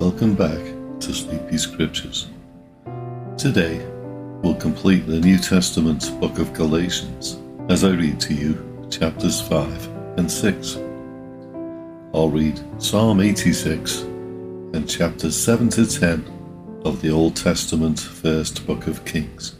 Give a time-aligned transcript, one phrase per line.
[0.00, 0.58] Welcome back
[1.00, 2.26] to Sleepy Scriptures.
[3.38, 3.78] Today,
[4.42, 9.86] we'll complete the New Testament book of Galatians as I read to you chapters 5
[10.18, 10.76] and 6.
[12.12, 18.88] I'll read Psalm 86 and chapters 7 to 10 of the Old Testament first book
[18.88, 19.54] of Kings.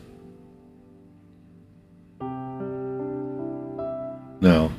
[4.41, 4.73] Now,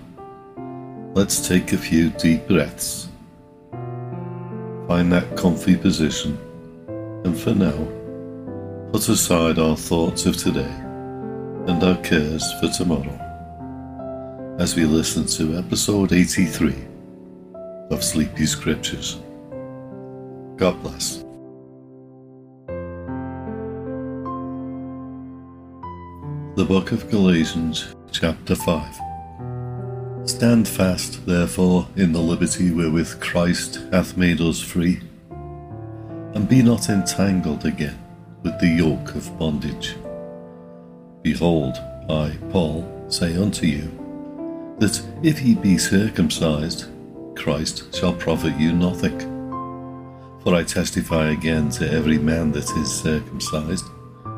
[1.13, 3.07] let's take a few deep breaths
[4.87, 6.37] Find that comfy position,
[7.25, 7.75] and for now,
[8.91, 10.71] put aside our thoughts of today
[11.67, 13.19] and our cares for tomorrow
[14.59, 16.75] as we listen to episode 83
[17.89, 19.17] of Sleepy Scriptures.
[20.55, 21.23] God bless.
[26.55, 29.04] The Book of Galatians, chapter 5.
[30.25, 36.89] Stand fast, therefore, in the liberty wherewith Christ hath made us free, and be not
[36.89, 37.99] entangled again
[38.41, 39.95] with the yoke of bondage.
[41.21, 41.77] Behold,
[42.09, 43.91] I, Paul, say unto you,
[44.79, 46.85] that if ye be circumcised,
[47.35, 49.19] Christ shall profit you nothing.
[50.41, 53.85] For I testify again to every man that is circumcised,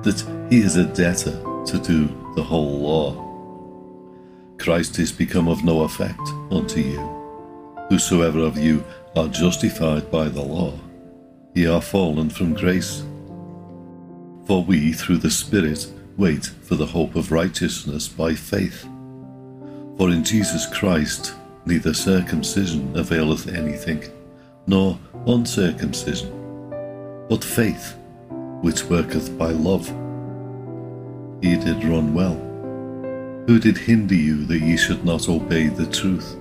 [0.04, 3.27] that he is a debtor to do the whole law.
[4.60, 6.20] Christ is become of no effect
[6.52, 7.00] unto you.
[7.90, 8.84] Whosoever of you
[9.16, 10.74] are justified by the law,
[11.54, 13.04] ye are fallen from grace.
[14.46, 15.88] For we, through the Spirit,
[16.18, 18.84] wait for the hope of righteousness by faith.
[19.98, 21.34] For in Jesus Christ
[21.66, 24.04] neither circumcision availeth anything,
[24.66, 24.98] nor
[25.28, 26.32] uncircumcision,
[27.30, 27.96] but faith,
[28.62, 29.88] which worketh by love.
[31.42, 32.47] He did run well
[33.48, 36.36] who did hinder you that ye should not obey the truth?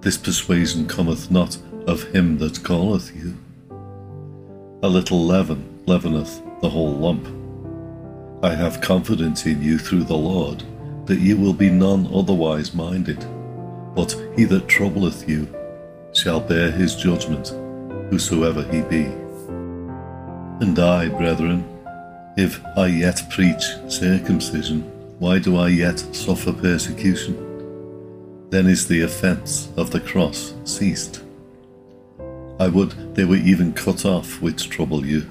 [0.00, 3.36] This persuasion cometh not of him that calleth you.
[4.82, 7.28] A little leaven leaveneth the whole lump.
[8.42, 10.64] I have confidence in you through the Lord,
[11.04, 13.20] that ye will be none otherwise minded.
[13.94, 15.46] But he that troubleth you
[16.14, 17.48] shall bear his judgment,
[18.10, 19.04] whosoever he be.
[20.64, 21.68] And I, brethren,
[22.38, 24.90] if I yet preach circumcision,
[25.24, 27.34] why do I yet suffer persecution?
[28.50, 31.22] Then is the offence of the cross ceased.
[32.60, 35.22] I would they were even cut off which trouble you.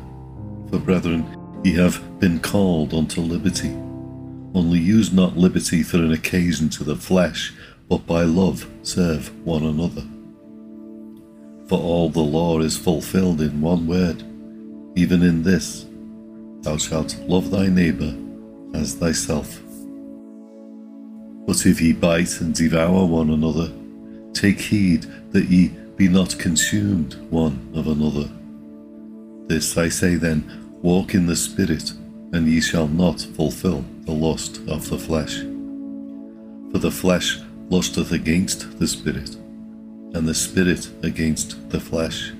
[0.72, 1.24] For brethren,
[1.64, 3.70] ye have been called unto liberty.
[4.56, 7.54] Only use not liberty for an occasion to the flesh,
[7.88, 10.08] but by love serve one another.
[11.68, 14.24] For all the law is fulfilled in one word,
[14.96, 15.86] even in this
[16.62, 18.16] Thou shalt love thy neighbour
[18.74, 19.60] as thyself.
[21.46, 23.72] But if ye bite and devour one another,
[24.34, 28.30] take heed that ye be not consumed one of another.
[29.48, 31.92] This I say then, walk in the Spirit,
[32.32, 35.42] and ye shall not fulfill the lust of the flesh.
[36.72, 37.40] For the flesh
[37.70, 39.36] lusteth against the Spirit,
[40.16, 42.32] and the Spirit against the flesh.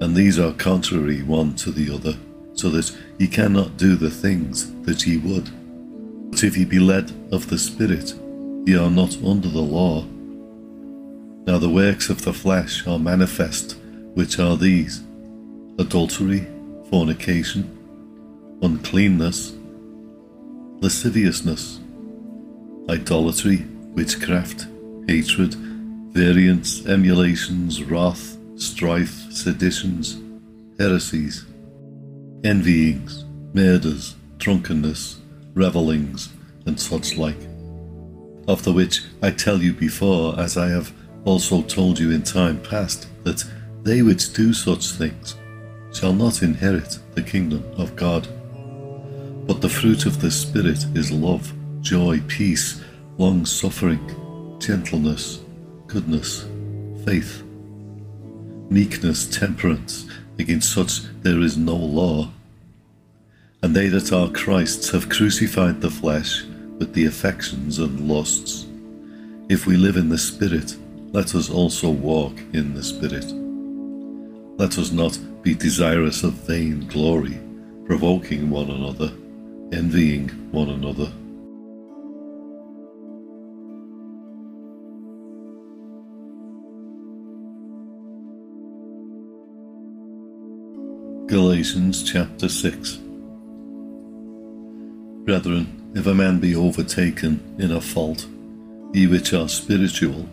[0.00, 2.16] And these are contrary one to the other,
[2.54, 5.50] so that ye cannot do the things that ye would.
[6.36, 8.12] But if ye be led of the Spirit,
[8.66, 10.04] ye are not under the law.
[11.46, 13.78] Now the works of the flesh are manifest,
[14.12, 15.02] which are these
[15.78, 16.46] adultery,
[16.90, 17.64] fornication,
[18.60, 19.54] uncleanness,
[20.82, 21.80] lasciviousness,
[22.90, 23.64] idolatry,
[23.94, 24.66] witchcraft,
[25.08, 25.54] hatred,
[26.12, 30.18] variance, emulations, wrath, strife, seditions,
[30.78, 31.46] heresies,
[32.44, 33.24] envyings,
[33.54, 35.16] murders, drunkenness
[35.56, 36.28] revellings,
[36.66, 37.40] and such like.
[38.46, 40.92] Of the which I tell you before, as I have
[41.24, 43.42] also told you in time past, that
[43.82, 45.34] they which do such things
[45.92, 48.28] shall not inherit the kingdom of God.
[49.46, 52.82] But the fruit of the Spirit is love, joy, peace,
[53.16, 54.04] long suffering,
[54.60, 55.40] gentleness,
[55.86, 56.46] goodness,
[57.04, 57.42] faith,
[58.68, 60.06] meekness, temperance.
[60.38, 62.30] Against such there is no law.
[63.62, 66.44] And they that are Christ's have crucified the flesh
[66.78, 68.66] with the affections and lusts.
[69.48, 70.76] If we live in the Spirit,
[71.12, 73.24] let us also walk in the Spirit.
[74.58, 77.38] Let us not be desirous of vain glory,
[77.86, 79.12] provoking one another,
[79.72, 81.12] envying one another.
[91.26, 93.05] Galatians chapter 6
[95.26, 98.28] Brethren, if a man be overtaken in a fault,
[98.92, 100.28] ye which are spiritual,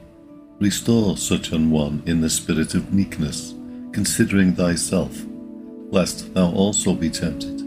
[0.60, 3.56] restore such an one in the spirit of meekness,
[3.92, 5.26] considering thyself,
[5.90, 7.58] lest thou also be tempted.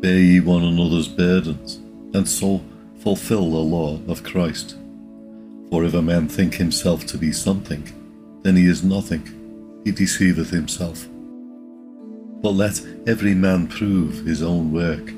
[0.00, 1.76] Bear ye one another's burdens,
[2.14, 2.60] and so
[2.98, 4.76] fulfill the law of Christ.
[5.70, 7.84] For if a man think himself to be something,
[8.42, 11.06] then he is nothing, he deceiveth himself.
[12.42, 15.12] But let every man prove his own work,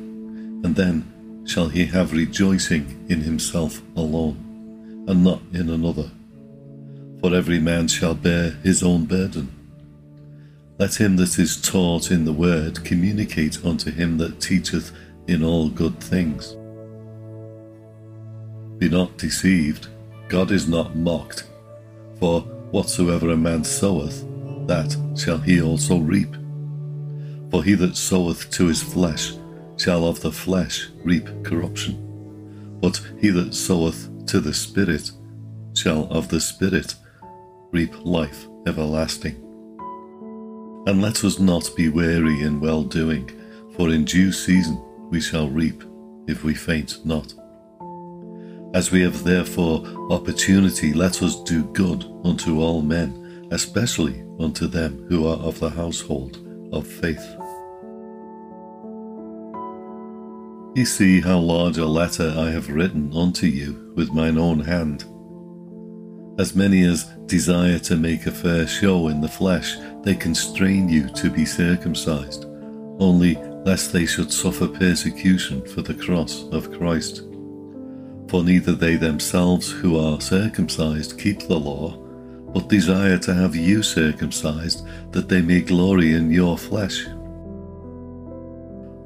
[0.64, 6.10] and then shall he have rejoicing in himself alone, and not in another.
[7.20, 9.52] For every man shall bear his own burden.
[10.78, 14.90] Let him that is taught in the word communicate unto him that teacheth
[15.28, 16.56] in all good things.
[18.78, 19.88] Be not deceived,
[20.28, 21.44] God is not mocked,
[22.18, 22.40] for
[22.70, 24.24] whatsoever a man soweth,
[24.66, 26.34] that shall he also reap.
[27.50, 29.34] For he that soweth to his flesh
[29.76, 35.10] shall of the flesh reap corruption, but he that soweth to the Spirit
[35.74, 36.94] shall of the Spirit
[37.72, 39.34] reap life everlasting.
[40.86, 43.30] And let us not be weary in well doing,
[43.76, 44.80] for in due season
[45.10, 45.82] we shall reap
[46.26, 47.34] if we faint not.
[48.74, 55.06] As we have therefore opportunity, let us do good unto all men, especially unto them
[55.08, 56.38] who are of the household
[56.72, 57.24] of faith.
[60.74, 65.04] Ye see how large a letter I have written unto you with mine own hand.
[66.36, 71.08] As many as desire to make a fair show in the flesh, they constrain you
[71.10, 72.46] to be circumcised,
[72.98, 77.22] only lest they should suffer persecution for the cross of Christ.
[78.28, 81.96] For neither they themselves who are circumcised keep the law,
[82.52, 87.06] but desire to have you circumcised, that they may glory in your flesh.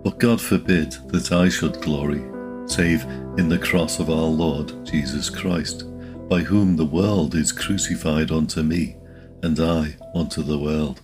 [0.03, 2.23] But God forbid that I should glory,
[2.67, 3.03] save
[3.39, 5.85] in the cross of our Lord Jesus Christ,
[6.29, 8.97] by whom the world is crucified unto me,
[9.43, 11.01] and I unto the world.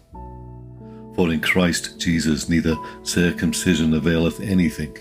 [1.14, 4.96] For in Christ Jesus neither circumcision availeth anything,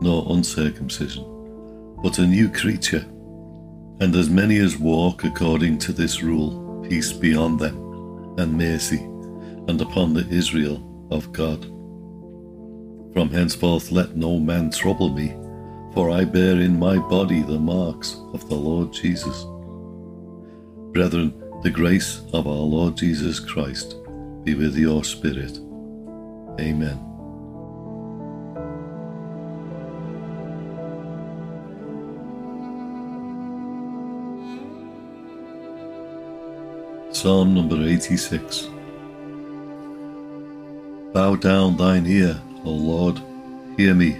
[0.00, 1.24] nor uncircumcision,
[2.02, 3.04] but a new creature.
[4.00, 7.76] And as many as walk according to this rule, peace be on them,
[8.38, 9.00] and mercy,
[9.68, 11.73] and upon the Israel of God.
[13.14, 15.36] From henceforth let no man trouble me,
[15.94, 19.46] for I bear in my body the marks of the Lord Jesus.
[20.92, 21.32] Brethren,
[21.62, 23.94] the grace of our Lord Jesus Christ
[24.42, 25.58] be with your spirit.
[26.58, 26.98] Amen.
[37.12, 38.70] Psalm number 86
[41.12, 43.20] Bow down thine ear O Lord,
[43.76, 44.16] hear me,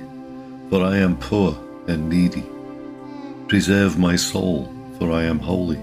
[0.69, 1.57] for I am poor
[1.89, 2.45] and needy.
[3.49, 5.81] Preserve my soul, for I am holy.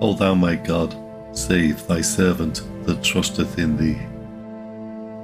[0.00, 0.96] O thou my God,
[1.36, 3.98] save thy servant that trusteth in thee.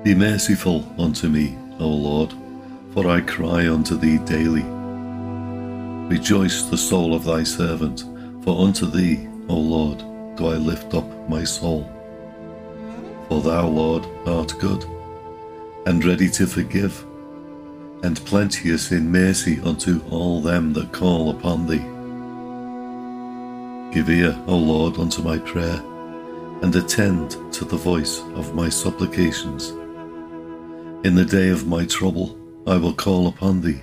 [0.05, 2.33] Be merciful unto me, O Lord,
[2.95, 4.63] for I cry unto thee daily.
[6.09, 8.05] Rejoice the soul of thy servant,
[8.45, 9.99] for unto thee, O Lord,
[10.37, 11.91] do I lift up my soul.
[13.29, 14.87] For thou, Lord, art good
[15.87, 17.05] and ready to forgive,
[18.03, 21.85] and plenteous in mercy unto all them that call upon thee.
[23.95, 25.83] Give ear, O Lord, unto my prayer,
[26.63, 29.71] and attend to the voice of my supplications.
[31.07, 33.83] In the day of my trouble I will call upon thee,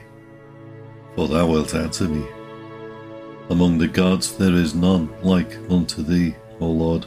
[1.15, 2.25] for thou wilt answer me.
[3.49, 7.05] Among the gods there is none like unto thee, O Lord,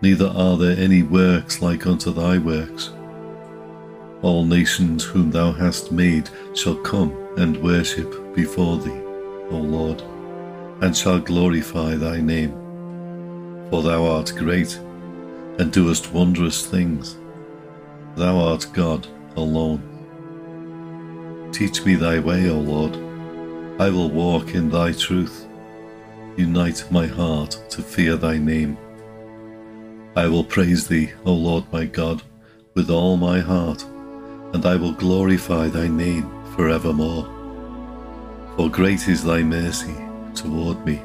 [0.00, 2.90] neither are there any works like unto thy works.
[4.26, 9.00] All nations whom thou hast made shall come and worship before thee,
[9.52, 10.02] O Lord,
[10.80, 12.50] and shall glorify thy name.
[13.70, 14.80] For thou art great,
[15.60, 17.16] and doest wondrous things.
[18.16, 19.06] Thou art God
[19.36, 19.80] alone.
[21.52, 22.96] Teach me thy way, O Lord.
[23.80, 25.46] I will walk in thy truth.
[26.36, 28.76] Unite my heart to fear thy name.
[30.16, 32.22] I will praise thee, O Lord my God,
[32.74, 33.86] with all my heart
[34.56, 37.24] and I will glorify thy name forevermore.
[38.56, 39.94] For great is thy mercy
[40.34, 40.96] toward me,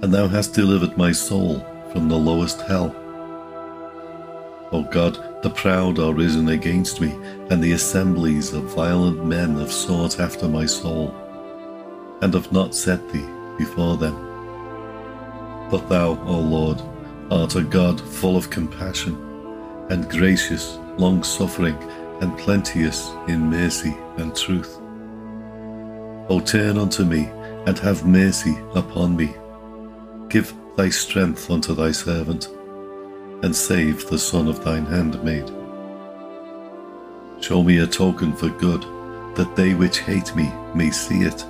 [0.00, 1.58] and thou hast delivered my soul
[1.90, 2.94] from the lowest hell.
[4.70, 7.10] O God, the proud are risen against me,
[7.50, 11.12] and the assemblies of violent men have sought after my soul,
[12.22, 13.26] and have not set thee
[13.58, 14.14] before them.
[15.68, 16.80] But thou, O Lord,
[17.32, 19.16] art a God full of compassion,
[19.90, 21.76] and gracious, long suffering,
[22.20, 24.78] and plenteous in mercy and truth.
[26.28, 27.28] O turn unto me,
[27.66, 29.34] and have mercy upon me.
[30.28, 32.48] Give thy strength unto thy servant,
[33.42, 35.50] and save the son of thine handmaid.
[37.42, 38.82] Show me a token for good,
[39.36, 41.44] that they which hate me may see it,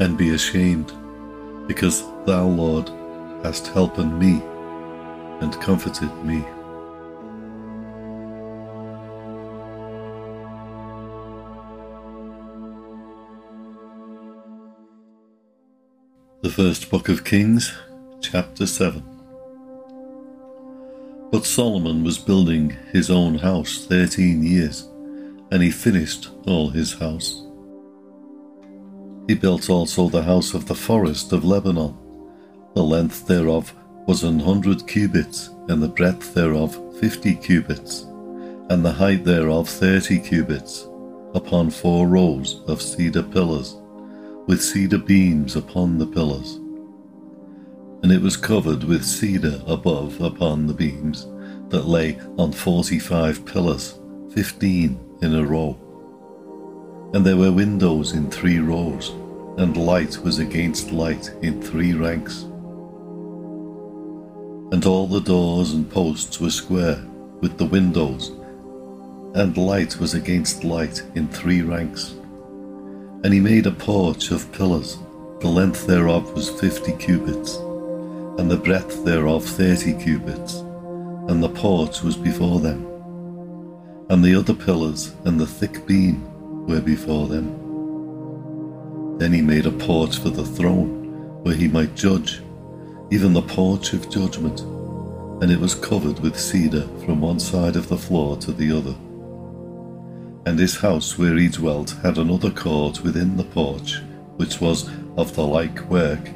[0.00, 0.92] and be ashamed,
[1.66, 2.90] because thou, Lord,
[3.42, 4.42] hast helped me
[5.40, 6.44] and comforted me.
[16.50, 17.72] The first book of Kings,
[18.20, 19.04] chapter 7.
[21.30, 24.88] But Solomon was building his own house thirteen years,
[25.52, 27.46] and he finished all his house.
[29.28, 31.96] He built also the house of the forest of Lebanon.
[32.74, 33.72] The length thereof
[34.08, 38.02] was an hundred cubits, and the breadth thereof fifty cubits,
[38.70, 40.88] and the height thereof thirty cubits,
[41.32, 43.79] upon four rows of cedar pillars
[44.46, 46.56] with cedar beams upon the pillars.
[48.02, 51.26] And it was covered with cedar above upon the beams
[51.68, 53.98] that lay on forty five pillars,
[54.34, 55.76] fifteen in a row.
[57.12, 59.10] And there were windows in three rows,
[59.58, 62.42] and light was against light in three ranks.
[64.72, 67.04] And all the doors and posts were square,
[67.40, 68.30] with the windows,
[69.34, 72.14] and light was against light in three ranks.
[73.22, 74.96] And he made a porch of pillars.
[75.40, 77.56] The length thereof was fifty cubits,
[78.38, 80.54] and the breadth thereof thirty cubits,
[81.28, 82.86] and the porch was before them.
[84.08, 87.58] And the other pillars and the thick beam were before them.
[89.18, 92.40] Then he made a porch for the throne, where he might judge,
[93.10, 94.60] even the porch of judgment,
[95.42, 98.94] and it was covered with cedar from one side of the floor to the other
[100.46, 104.00] and his house where he dwelt had another court within the porch,
[104.36, 106.30] which was of the like work.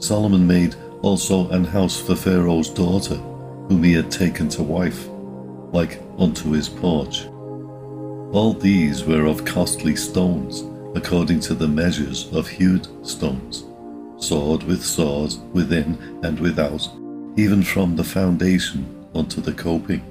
[0.00, 3.16] Solomon made also an house for Pharaoh's daughter,
[3.68, 5.08] whom he had taken to wife,
[5.72, 7.26] like unto his porch.
[8.32, 10.64] All these were of costly stones,
[10.96, 13.64] according to the measures of hewed stones,
[14.16, 16.88] sword with sword within and without,
[17.36, 20.02] even from the foundation unto the coping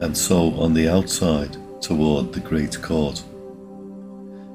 [0.00, 3.22] and so on the outside toward the great court.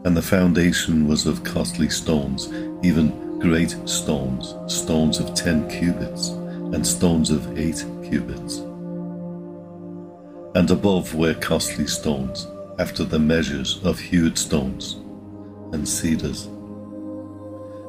[0.05, 2.51] And the foundation was of costly stones,
[2.83, 8.57] even great stones, stones of ten cubits, and stones of eight cubits.
[10.53, 14.95] And above were costly stones, after the measures of hewed stones,
[15.73, 16.45] and cedars.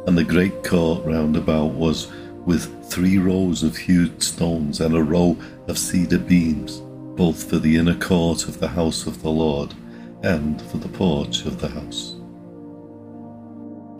[0.06, 2.10] And the great court round about was
[2.46, 5.36] with three rows of hewed stones, and a row
[5.68, 6.82] of cedar beams
[7.16, 9.74] both for the inner court of the house of the Lord
[10.22, 12.12] and for the porch of the house.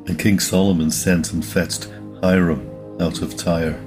[0.08, 1.88] And King Solomon sent and fetched
[2.22, 2.68] Hiram
[3.00, 3.80] out of Tyre.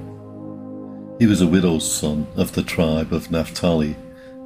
[1.18, 3.96] He was a widow's son of the tribe of Naphtali,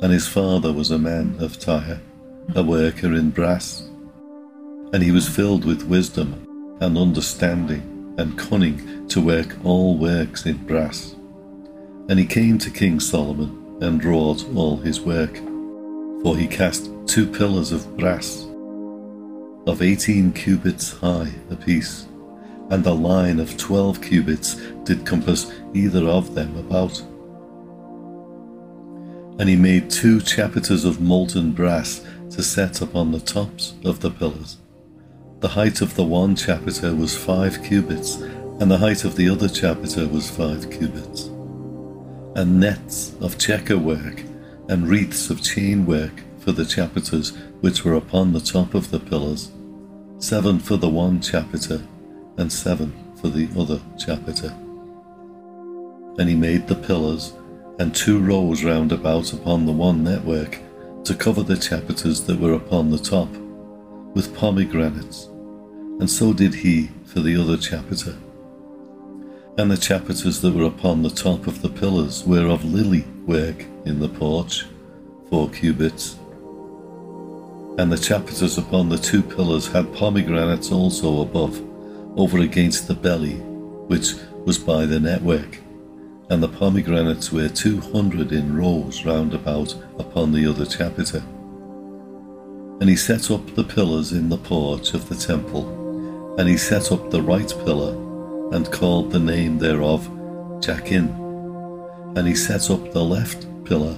[0.03, 2.01] and his father was a man of Tyre,
[2.55, 3.83] a worker in brass.
[4.93, 10.57] And he was filled with wisdom and understanding and cunning to work all works in
[10.67, 11.15] brass.
[12.09, 15.37] And he came to King Solomon and wrought all his work.
[16.23, 18.47] For he cast two pillars of brass,
[19.67, 22.07] of eighteen cubits high apiece,
[22.69, 27.01] and a line of twelve cubits did compass either of them about.
[29.41, 34.11] And he made two chapiters of molten brass to set upon the tops of the
[34.11, 34.59] pillars.
[35.41, 38.17] The height of the one chapiter was five cubits,
[38.61, 41.30] and the height of the other chapiter was five cubits
[42.37, 44.23] and nets of checker work,
[44.69, 49.01] and wreaths of chain work for the chapiters which were upon the top of the
[49.01, 49.51] pillars,
[50.19, 51.83] seven for the one chapiter,
[52.37, 54.55] and seven for the other chapiter.
[56.19, 57.33] And he made the pillars,
[57.79, 60.59] and two rows round about upon the one network,
[61.05, 63.29] to cover the chapiters that were upon the top,
[64.15, 65.27] with pomegranates,
[65.99, 68.17] and so did he for the other chapiter
[69.59, 73.65] and the chapiters that were upon the top of the pillars were of lily work
[73.85, 74.65] in the porch,
[75.29, 76.17] four cubits.
[77.79, 81.61] And the chapiters upon the two pillars had pomegranates also above,
[82.19, 84.15] over against the belly, which
[84.45, 85.59] was by the network,
[86.31, 91.23] and the pomegranates were two hundred in rows round about upon the other chapiter.
[92.81, 96.91] And he set up the pillars in the porch of the temple, and he set
[96.91, 97.95] up the right pillar,
[98.53, 100.09] and called the name thereof
[100.61, 101.09] Jachin.
[102.17, 103.97] And he set up the left pillar,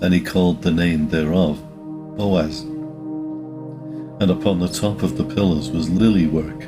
[0.00, 1.58] and he called the name thereof
[2.16, 2.60] Boaz.
[4.20, 6.66] And upon the top of the pillars was lily work.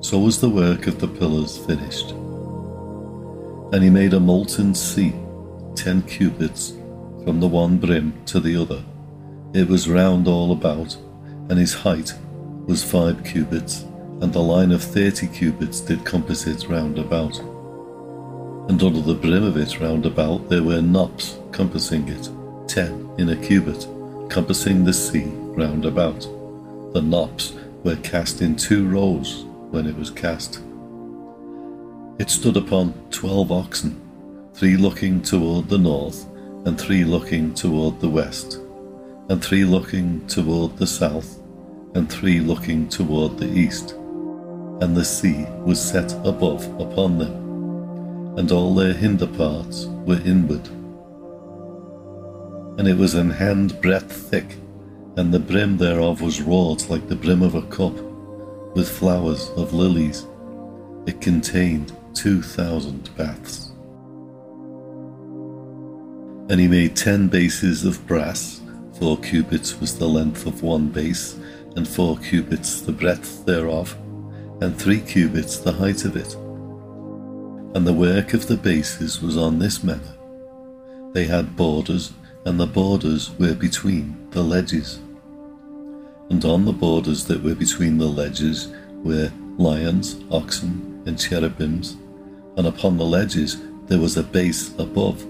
[0.00, 2.10] So was the work of the pillars finished.
[3.72, 5.14] And he made a molten sea,
[5.74, 6.72] ten cubits,
[7.24, 8.82] from the one brim to the other.
[9.54, 10.96] It was round all about,
[11.48, 12.12] and his height
[12.66, 13.84] was five cubits,
[14.22, 17.36] and the line of thirty cubits did compass it round about.
[18.70, 22.30] And under the brim of it round about there were knops compassing it,
[22.68, 23.84] ten in a cubit,
[24.30, 25.26] compassing the sea
[25.56, 26.20] round about.
[26.92, 30.62] The knops were cast in two rows when it was cast.
[32.20, 34.00] It stood upon twelve oxen,
[34.54, 36.24] three looking toward the north,
[36.64, 38.60] and three looking toward the west,
[39.28, 41.40] and three looking toward the south,
[41.96, 43.96] and three looking toward the east.
[44.82, 47.34] And the sea was set above upon them,
[48.38, 50.68] and all their hinder parts were inward
[52.78, 54.56] and it was an hand breadth thick,
[55.16, 57.94] and the brim thereof was wrought like the brim of a cup,
[58.74, 60.26] with flowers of lilies.
[61.06, 63.72] It contained two thousand baths.
[66.48, 68.60] And he made ten bases of brass,
[68.98, 71.38] four cubits was the length of one base,
[71.76, 73.96] and four cubits the breadth thereof,
[74.62, 76.34] and three cubits the height of it.
[77.74, 80.14] And the work of the bases was on this manner.
[81.12, 82.12] They had borders
[82.44, 85.00] and the borders were between the ledges.
[86.30, 91.96] And on the borders that were between the ledges were lions, oxen, and cherubims,
[92.56, 95.22] and upon the ledges there was a base above,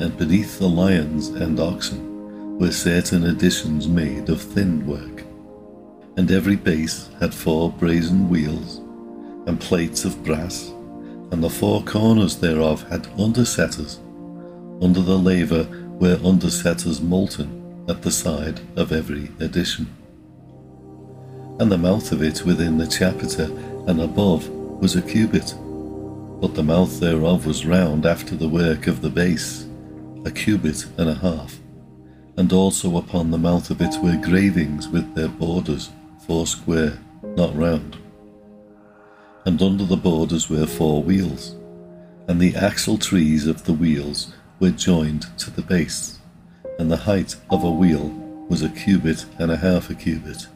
[0.00, 5.11] and beneath the lions and oxen were certain additions made of thin work.
[6.16, 8.78] And every base had four brazen wheels,
[9.46, 10.68] and plates of brass,
[11.30, 13.98] and the four corners thereof had undersetters.
[14.82, 15.66] Under the laver
[15.98, 19.86] were undersetters molten at the side of every addition.
[21.58, 23.44] And the mouth of it within the chapiter
[23.86, 25.54] and above was a cubit,
[26.40, 29.66] but the mouth thereof was round after the work of the base,
[30.24, 31.58] a cubit and a half.
[32.36, 35.90] And also upon the mouth of it were gravings with their borders,
[36.32, 36.98] four square,
[37.36, 37.94] not round.
[39.44, 41.56] And under the borders were four wheels,
[42.26, 46.20] and the axle trees of the wheels were joined to the base,
[46.78, 48.08] and the height of a wheel
[48.48, 50.46] was a cubit and a half a cubit.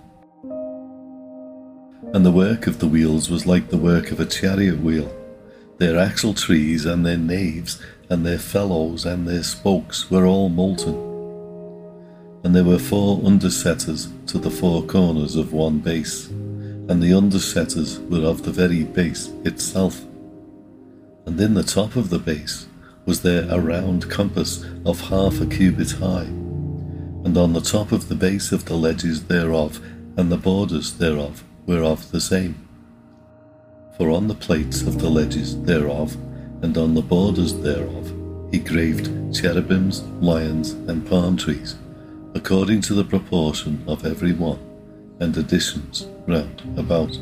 [2.15, 5.15] And the work of the wheels was like the work of a chariot wheel.
[5.77, 11.16] Their axle trees and their naves and their felloes and their spokes were all molten.
[12.47, 17.99] And there were four undersetters to the four corners of one base, and the undersetters
[18.09, 20.01] were of the very base itself.
[21.27, 22.69] And in the top of the base
[23.05, 26.29] was there a round compass of half a cubit high,
[27.25, 29.85] and on the top of the base of the ledges thereof
[30.17, 32.55] and the borders thereof were of the same.
[33.97, 36.15] For on the plates of the ledges thereof
[36.63, 38.15] and on the borders thereof
[38.53, 41.75] he graved cherubims, lions, and palm trees,
[42.37, 44.61] according to the proportion of every one,
[45.21, 47.19] and additions round about.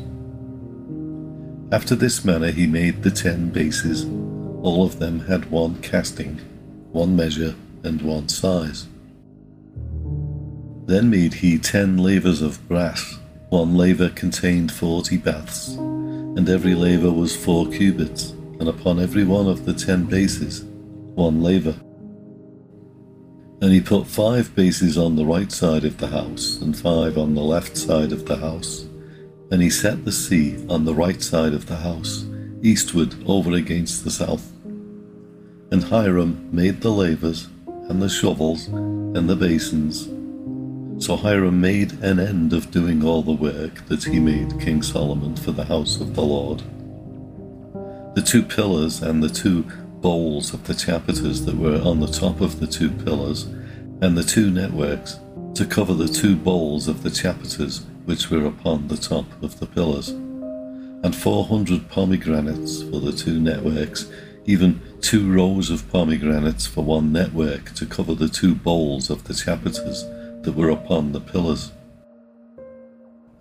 [1.71, 4.03] After this manner he made the ten bases
[4.61, 6.37] all of them had one casting,
[6.91, 8.87] one measure, and one size.
[10.85, 13.17] Then made he ten lavers of brass.
[13.49, 19.47] One laver contained forty baths, and every laver was four cubits, and upon every one
[19.47, 20.65] of the ten bases
[21.13, 21.75] one laver.
[23.61, 27.35] And he put five bases on the right side of the house, and five on
[27.35, 28.85] the left side of the house.
[29.51, 32.25] And he set the sea on the right side of the house,
[32.61, 34.51] eastward over against the south.
[35.71, 37.47] And Hiram made the lavers,
[37.89, 40.09] and the shovels, and the basins.
[40.97, 45.35] So Hiram made an end of doing all the work that he made King Solomon
[45.35, 46.63] for the house of the Lord.
[48.15, 49.65] The two pillars and the two
[50.05, 53.45] bowls of the chapiters that were on the top of the two pillars,
[54.03, 55.19] and the two networks
[55.55, 59.65] to cover the two bowls of the chapiters which were upon the top of the
[59.65, 64.05] pillars, and four hundred pomegranates for the two networks
[64.45, 69.33] even two rows of pomegranates for one network to cover the two bowls of the
[69.33, 70.03] chapiters
[70.43, 71.71] that were upon the pillars,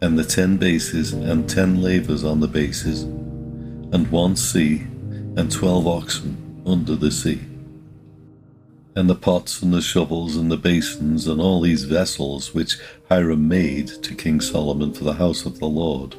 [0.00, 4.86] and the ten bases and ten lavers on the bases, and one sea,
[5.36, 7.40] and twelve oxen under the sea.
[8.96, 13.48] And the pots and the shovels and the basins and all these vessels which Hiram
[13.48, 16.16] made to King Solomon for the house of the Lord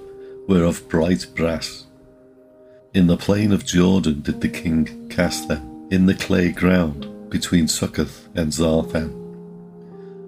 [0.47, 1.85] were of bright brass.
[2.93, 7.67] In the plain of Jordan did the king cast them, in the clay ground between
[7.67, 9.23] Succoth and Zarthan.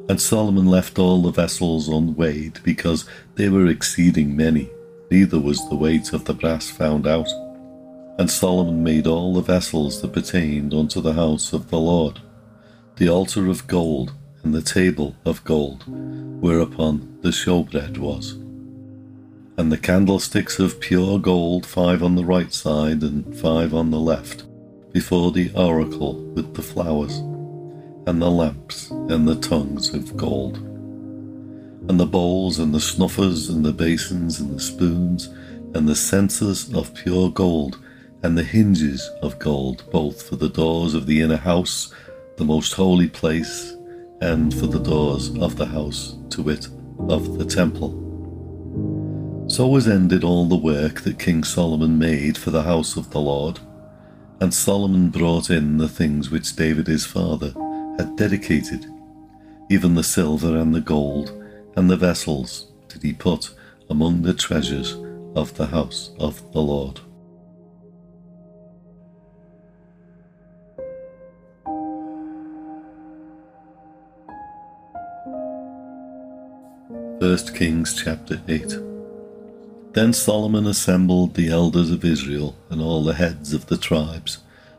[0.09, 4.69] And Solomon left all the vessels unweighed, because they were exceeding many,
[5.11, 7.27] neither was the weight of the brass found out.
[8.17, 12.19] And Solomon made all the vessels that pertained unto the house of the Lord,
[12.95, 15.83] the altar of gold, and the table of gold,
[16.41, 18.31] whereupon the showbread was.
[19.59, 23.99] And the candlesticks of pure gold, five on the right side and five on the
[23.99, 24.45] left,
[24.93, 27.17] before the oracle with the flowers
[28.07, 30.57] and the lamps and the tongues of gold,
[31.89, 35.27] and the bowls and the snuffers and the basins and the spoons
[35.75, 37.77] and the censers of pure gold
[38.23, 41.93] and the hinges of gold, both for the doors of the inner house,
[42.37, 43.75] the most holy place,
[44.21, 46.67] and for the doors of the house, to wit,
[47.09, 48.03] of the temple.
[49.47, 53.21] So was ended all the work that King Solomon made for the house of the
[53.21, 53.59] Lord,
[54.41, 57.53] and Solomon brought in the things which David his father
[57.97, 58.85] had dedicated.
[59.69, 61.31] Even the silver and the gold
[61.75, 63.53] and the vessels did he put
[63.89, 64.95] among the treasures
[65.35, 66.99] of the house of the Lord.
[77.19, 78.77] First Kings chapter 8
[79.93, 84.37] Then Solomon assembled the elders of Israel and all the heads of the tribes,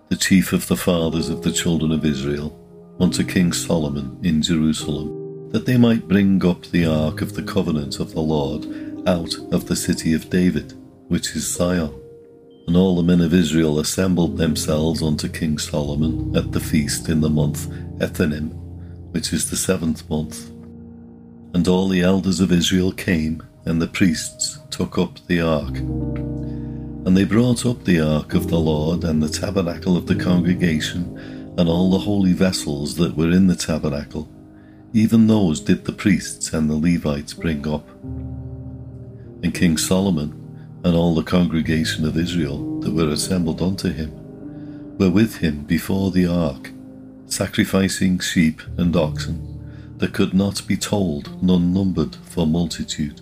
[0.09, 2.57] the chief of the fathers of the children of Israel,
[3.01, 7.99] unto King Solomon in Jerusalem, that they might bring up the ark of the covenant
[7.99, 8.67] of the Lord
[9.09, 10.75] out of the city of David,
[11.09, 11.93] which is Zion.
[12.69, 17.21] And all the men of Israel assembled themselves unto King Solomon at the feast in
[17.21, 17.67] the month
[17.99, 18.53] Ethanim,
[19.11, 20.53] which is the seventh month.
[21.55, 25.77] And all the elders of Israel came, and the priests took up the ark.
[25.77, 31.55] And they brought up the ark of the Lord and the tabernacle of the congregation
[31.59, 34.29] and all the holy vessels that were in the tabernacle,
[34.93, 37.89] even those did the priests and the Levites bring up.
[39.43, 40.33] And King Solomon
[40.85, 44.13] and all the congregation of Israel that were assembled unto him
[44.99, 46.71] were with him before the ark,
[47.27, 49.48] sacrificing sheep and oxen
[49.99, 53.21] that could not be told, none numbered for multitude.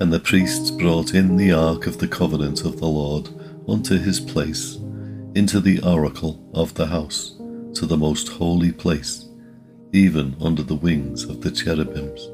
[0.00, 3.28] And the priests brought in the ark of the covenant of the Lord
[3.68, 4.78] unto his place
[5.34, 7.36] into the oracle of the house,
[7.74, 9.26] to the most holy place,
[9.92, 12.28] even under the wings of the cherubims.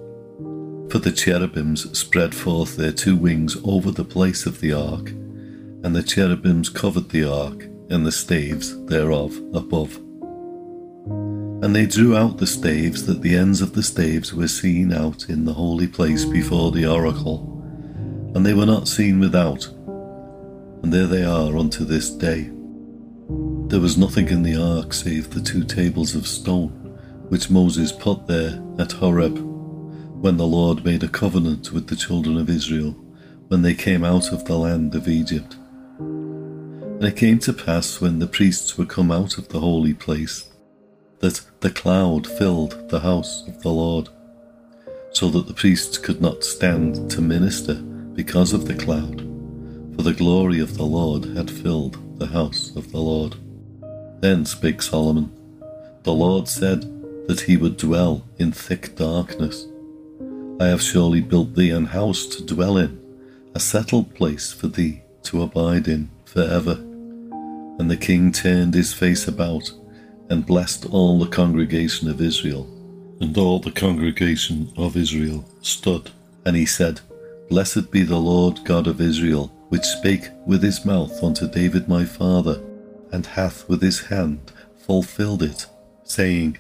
[0.91, 5.95] For the cherubims spread forth their two wings over the place of the ark, and
[5.95, 10.01] the cherubims covered the ark and the staves thereof above.
[11.61, 15.29] And they drew out the staves, that the ends of the staves were seen out
[15.29, 17.61] in the holy place before the oracle,
[18.35, 19.67] and they were not seen without.
[20.83, 22.51] And there they are unto this day.
[23.67, 26.71] There was nothing in the ark save the two tables of stone
[27.29, 29.39] which Moses put there at Horeb
[30.23, 32.93] when the Lord made a covenant with the children of Israel
[33.49, 35.57] when they came out of the land of Egypt.
[35.99, 40.49] And it came to pass when the priests were come out of the holy place
[41.21, 44.09] that the cloud filled the house of the Lord,
[45.13, 49.21] so that the priests could not stand to minister because of the cloud,
[49.97, 53.37] for the glory of the Lord had filled the house of the Lord.
[54.21, 55.33] Then spake Solomon,
[56.03, 56.83] The Lord said
[57.29, 59.67] that he would dwell in thick darkness.
[60.61, 63.01] I have surely built thee an house to dwell in,
[63.55, 66.75] a settled place for thee to abide in for ever.
[67.79, 69.71] And the king turned his face about
[70.31, 72.67] and blessed all the congregation of Israel.
[73.21, 76.11] And all the congregation of Israel stood.
[76.45, 77.01] And he said,
[77.49, 82.05] Blessed be the Lord God of Israel, which spake with his mouth unto David my
[82.05, 82.63] father
[83.13, 85.67] and hath with his hand fulfilled it,
[86.05, 86.59] saying,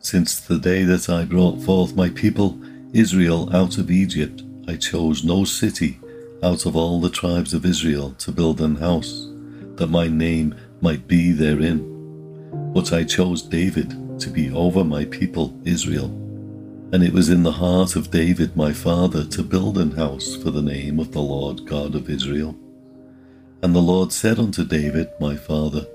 [0.00, 2.58] Since the day that I brought forth my people
[2.92, 5.98] Israel out of Egypt, I chose no city
[6.42, 9.28] out of all the tribes of Israel to build an house,
[9.76, 11.87] that my name might be therein.
[12.52, 16.06] But I chose David to be over my people Israel.
[16.92, 20.50] And it was in the heart of David my father to build an house for
[20.50, 22.56] the name of the Lord God of Israel.
[23.62, 25.86] And the Lord said unto David, my father,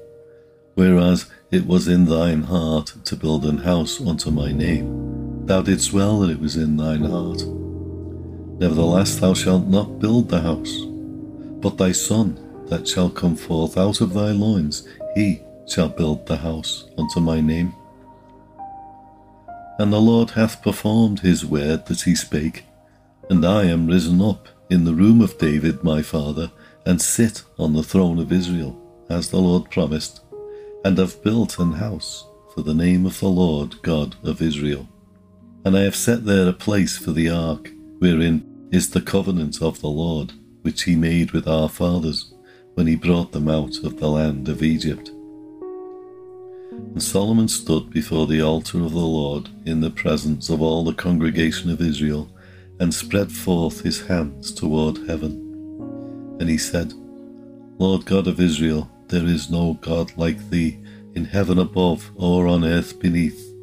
[0.75, 5.93] Whereas it was in thine heart to build an house unto my name, thou didst
[5.93, 7.43] well that it was in thine heart.
[8.59, 10.81] Nevertheless, thou shalt not build the house,
[11.61, 16.37] but thy son, that shall come forth out of thy loins, he shall build the
[16.37, 17.73] house unto my name.
[19.79, 22.65] And the Lord hath performed his word that he spake,
[23.29, 26.51] and I am risen up in the room of David my father,
[26.85, 30.21] and sit on the throne of Israel, as the Lord promised,
[30.83, 34.87] and have built an house for the name of the Lord God of Israel.
[35.65, 39.79] And I have set there a place for the ark, wherein is the covenant of
[39.79, 42.33] the Lord, which he made with our fathers,
[42.73, 45.11] when he brought them out of the land of Egypt.
[46.93, 50.93] And Solomon stood before the altar of the Lord in the presence of all the
[50.93, 52.29] congregation of Israel,
[52.79, 56.37] and spread forth his hands toward heaven.
[56.39, 56.93] And he said,
[57.79, 60.79] Lord God of Israel, there is no God like thee
[61.15, 63.53] in heaven above or on earth beneath,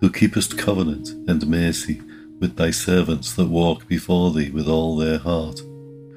[0.00, 2.02] who keepest covenant and mercy
[2.40, 5.60] with thy servants that walk before thee with all their heart,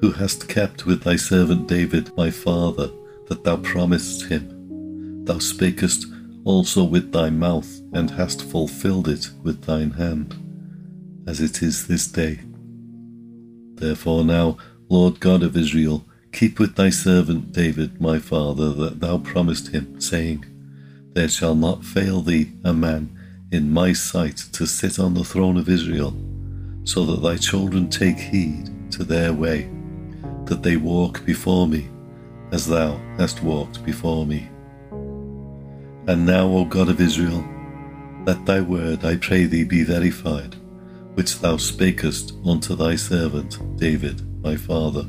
[0.00, 2.90] who hast kept with thy servant David my father
[3.28, 5.24] that thou promisedst him.
[5.24, 6.06] Thou spakest
[6.44, 10.34] also with thy mouth, and hast fulfilled it with thine hand,
[11.26, 12.40] as it is this day.
[13.74, 14.56] Therefore now,
[14.88, 20.00] Lord God of Israel, keep with thy servant David my father that thou promised him,
[20.00, 20.44] saying,
[21.14, 23.18] There shall not fail thee a man
[23.50, 26.14] in my sight to sit on the throne of Israel,
[26.84, 29.70] so that thy children take heed to their way,
[30.46, 31.88] that they walk before me,
[32.50, 34.48] as thou hast walked before me.
[36.06, 37.44] And now, O God of Israel,
[38.26, 40.56] let thy word, I pray thee, be verified,
[41.14, 45.04] which thou spakest unto thy servant David, my father.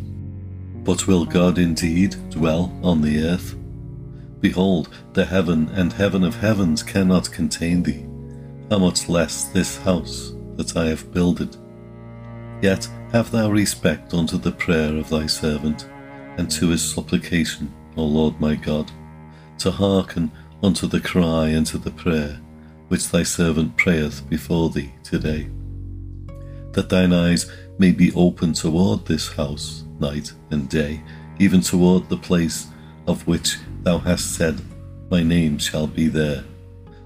[0.84, 3.56] But will God indeed dwell on the earth?
[4.40, 8.06] Behold, the heaven and heaven of heavens cannot contain thee,
[8.70, 11.56] how much less this house that I have builded.
[12.62, 15.88] Yet have thou respect unto the prayer of thy servant,
[16.38, 18.92] and to his supplication, O Lord my God,
[19.60, 20.32] to hearken
[20.64, 22.40] unto the cry and to the prayer
[22.88, 25.50] which thy servant prayeth before thee today.
[26.72, 31.02] That thine eyes may be open toward this house night and day,
[31.40, 32.68] even toward the place
[33.08, 34.62] of which thou hast said,
[35.12, 36.44] My name shall be there,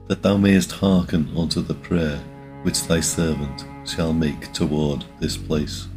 [0.08, 2.20] that thou mayest hearken unto the prayer
[2.62, 5.88] which thy servant shall make toward this place.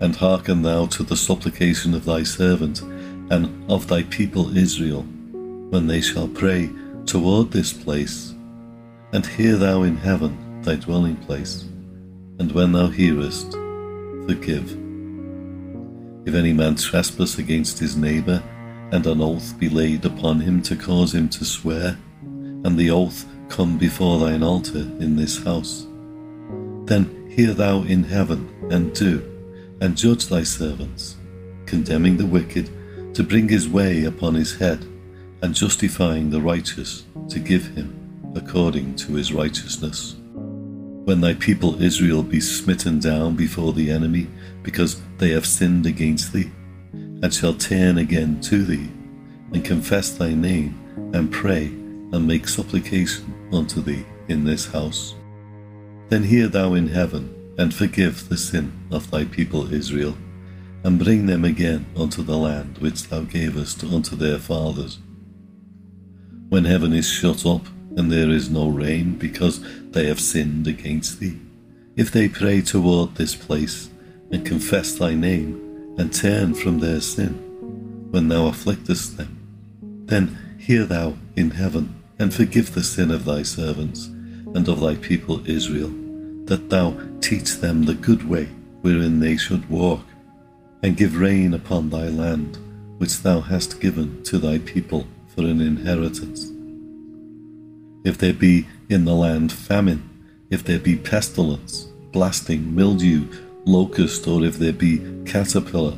[0.00, 2.82] And hearken thou to the supplication of thy servant
[3.30, 5.04] and of thy people Israel
[5.70, 6.70] when they shall pray
[7.04, 8.34] toward this place,
[9.12, 11.64] and hear thou in heaven thy dwelling place,
[12.38, 13.52] and when thou hearest,
[14.26, 14.70] forgive.
[16.26, 18.42] If any man trespass against his neighbour,
[18.92, 23.26] and an oath be laid upon him to cause him to swear, and the oath
[23.48, 25.86] come before thine altar in this house,
[26.84, 29.22] then hear thou in heaven, and do,
[29.80, 31.16] and judge thy servants,
[31.66, 32.70] condemning the wicked
[33.14, 34.86] to bring his way upon his head
[35.42, 40.16] and justifying the righteous to give him according to his righteousness.
[41.04, 44.26] When thy people Israel be smitten down before the enemy,
[44.62, 46.50] because they have sinned against thee,
[46.92, 48.88] and shall turn again to thee,
[49.52, 50.78] and confess thy name,
[51.14, 51.66] and pray,
[52.12, 55.14] and make supplication unto thee in this house,
[56.10, 60.16] then hear thou in heaven, and forgive the sin of thy people Israel,
[60.84, 64.98] and bring them again unto the land which thou gavest unto their fathers
[66.48, 71.20] when heaven is shut up and there is no rain because they have sinned against
[71.20, 71.38] thee.
[71.96, 73.90] If they pray toward this place
[74.30, 77.34] and confess thy name and turn from their sin,
[78.10, 79.36] when thou afflictest them,
[80.06, 84.94] then hear thou in heaven and forgive the sin of thy servants and of thy
[84.94, 85.90] people Israel,
[86.46, 88.48] that thou teach them the good way
[88.80, 90.04] wherein they should walk,
[90.82, 92.56] and give rain upon thy land,
[92.98, 95.06] which thou hast given to thy people
[95.38, 96.50] for an inheritance.
[98.04, 100.02] If there be in the land famine,
[100.50, 103.28] if there be pestilence, blasting, mildew,
[103.64, 105.96] locust, or if there be caterpillar,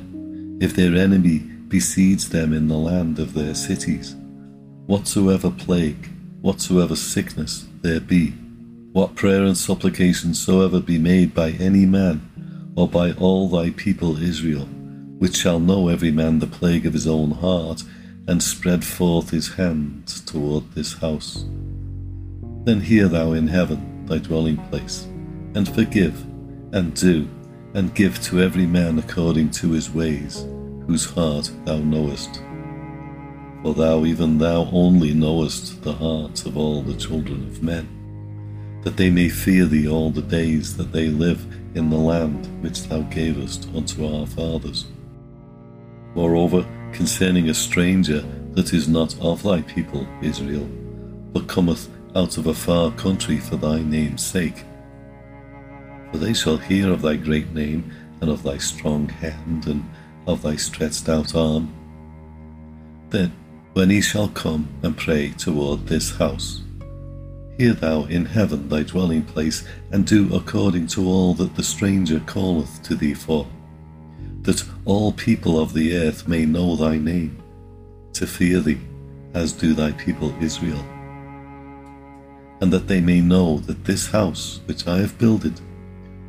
[0.60, 4.14] if their enemy besiege them in the land of their cities,
[4.84, 6.10] whatsoever plague,
[6.42, 8.32] whatsoever sickness there be,
[8.92, 12.20] what prayer and supplication soever be made by any man,
[12.76, 14.66] or by all thy people Israel,
[15.18, 17.84] which shall know every man the plague of his own heart,
[18.30, 21.46] and spread forth his hands toward this house.
[22.64, 25.08] Then hear thou in heaven thy dwelling place,
[25.56, 26.22] and forgive,
[26.72, 27.28] and do,
[27.74, 30.46] and give to every man according to his ways,
[30.86, 32.40] whose heart thou knowest.
[33.64, 38.96] For thou, even thou only, knowest the hearts of all the children of men, that
[38.96, 43.00] they may fear thee all the days that they live in the land which thou
[43.02, 44.86] gavest unto our fathers.
[46.14, 48.20] Moreover, concerning a stranger
[48.52, 50.68] that is not of thy people Israel,
[51.32, 54.64] but cometh out of a far country for thy name's sake.
[56.10, 59.84] For they shall hear of thy great name, and of thy strong hand, and
[60.26, 61.72] of thy stretched out arm.
[63.10, 63.32] Then,
[63.72, 66.62] when he shall come and pray toward this house,
[67.56, 72.20] hear thou in heaven thy dwelling place, and do according to all that the stranger
[72.26, 73.46] calleth to thee for,
[74.42, 77.42] that all people of the earth may know thy name,
[78.14, 78.80] to fear thee,
[79.34, 80.84] as do thy people Israel
[82.60, 85.60] and that they may know that this house which I have builded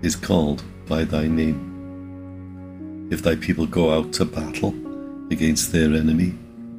[0.01, 3.09] is called by thy name.
[3.11, 4.73] If thy people go out to battle
[5.29, 6.29] against their enemy,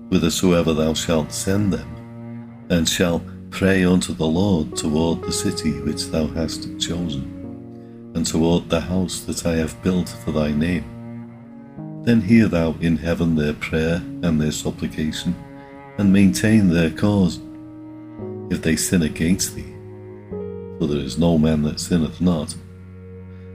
[0.08, 6.06] whithersoever thou shalt send them, and shall pray unto the Lord toward the city which
[6.06, 7.22] thou hast chosen,
[8.14, 10.84] and toward the house that I have built for thy name,
[12.04, 15.34] then hear thou in heaven their prayer and their supplication,
[15.98, 17.40] and maintain their cause
[18.50, 19.74] if they sin against thee.
[20.78, 22.54] For there is no man that sinneth not.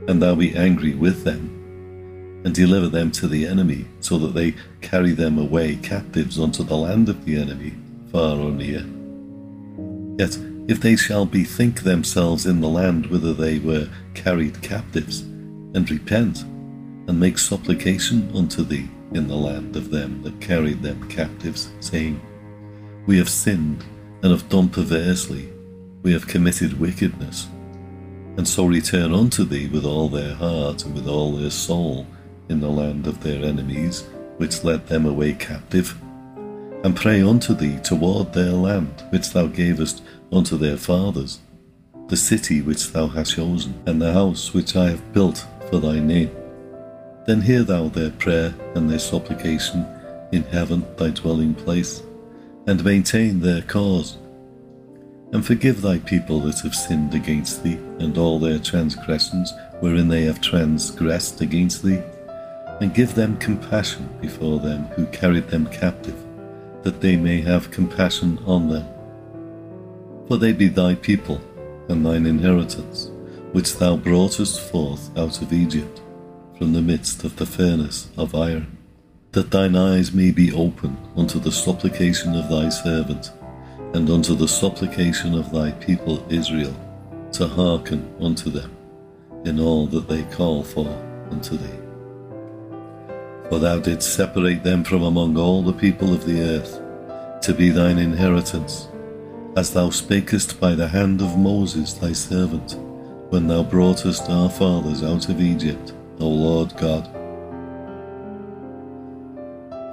[0.08, 4.56] And thou be angry with them, and deliver them to the enemy, so that they
[4.82, 7.74] carry them away captives unto the land of the enemy,
[8.12, 8.86] far or near.
[10.18, 15.90] Yet if they shall bethink themselves in the land whither they were carried captives, and
[15.90, 16.46] repent,
[17.08, 22.20] and make supplication unto thee in the land of them that carried them captives, saying,
[23.06, 23.84] We have sinned
[24.22, 25.50] and have done perversely,
[26.04, 27.48] we have committed wickedness,
[28.38, 32.06] and so return unto thee with all their heart and with all their soul
[32.50, 34.06] in the land of their enemies,
[34.38, 35.96] which led them away captive,
[36.84, 41.40] and pray unto thee toward their land, which thou gavest unto their fathers,
[42.10, 46.00] the city which thou hast chosen, and the house which I have built for thy
[46.00, 46.32] name.
[47.28, 49.86] Then hear thou their prayer and their supplication
[50.32, 52.02] in heaven, thy dwelling place
[52.68, 54.18] and maintain their cause.
[55.32, 60.24] And forgive thy people that have sinned against thee, and all their transgressions wherein they
[60.24, 62.02] have transgressed against thee,
[62.82, 66.16] and give them compassion before them who carried them captive,
[66.84, 68.86] that they may have compassion on them.
[70.28, 71.42] For they be thy people,
[71.90, 73.12] and thine inheritance,
[73.54, 76.02] which thou broughtest forth out of Egypt,
[76.58, 78.78] from the midst of the furnace of iron
[79.38, 83.32] that thine eyes may be open unto the supplication of thy servant,
[83.94, 86.76] and unto the supplication of thy people Israel,
[87.32, 88.76] to hearken unto them
[89.46, 90.88] in all that they call for
[91.30, 91.80] unto thee.
[93.50, 96.82] For thou didst separate them from among all the people of the earth,
[97.44, 98.88] to be thine inheritance,
[99.56, 102.76] as thou spakest by the hand of Moses thy servant,
[103.30, 107.08] when thou broughtest our fathers out of Egypt, O Lord God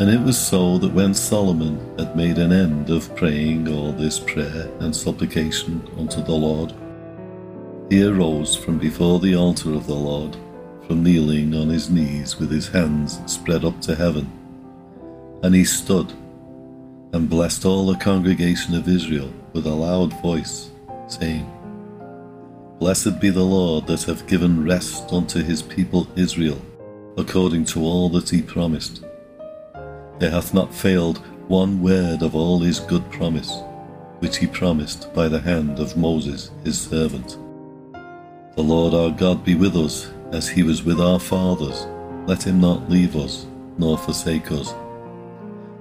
[0.01, 4.19] and it was so that when Solomon had made an end of praying all this
[4.19, 6.75] prayer and supplication unto the Lord,
[7.89, 10.37] he arose from before the altar of the Lord,
[10.89, 14.31] from kneeling on his knees with his hands spread up to heaven.
[15.45, 16.13] And he stood
[17.13, 20.71] and blessed all the congregation of Israel with a loud voice,
[21.07, 21.49] saying,
[22.79, 26.61] Blessed be the Lord that hath given rest unto his people Israel,
[27.17, 29.05] according to all that he promised
[30.19, 33.63] there hath not failed one word of all his good promise,
[34.21, 37.37] which he promised by the hand of Moses his servant.
[38.55, 41.87] The Lord our God be with us, as he was with our fathers.
[42.27, 44.73] Let him not leave us, nor forsake us,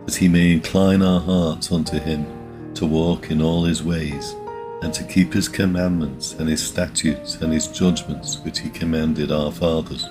[0.06, 2.26] that he may incline our hearts unto him,
[2.74, 4.36] to walk in all his ways,
[4.84, 9.50] and to keep his commandments and his statutes and his judgments which he commanded our
[9.50, 10.10] fathers.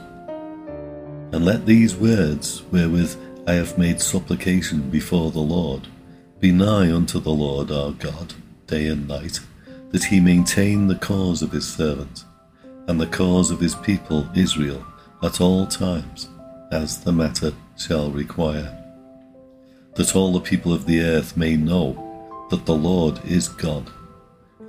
[1.33, 3.15] And let these words, wherewith
[3.47, 5.89] I have made supplication before the Lord.
[6.41, 8.33] Be nigh unto the Lord our God,
[8.67, 9.41] day and night,
[9.91, 12.25] that he maintain the cause of his servant,
[12.89, 14.85] and the cause of his people Israel
[15.23, 16.31] at all times,
[16.71, 18.75] as the matter shall require.
[19.97, 23.91] That all the people of the earth may know that the Lord is God,